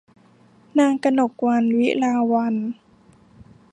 [0.77, 2.67] นางกนกวรรณ วิลาวัลย์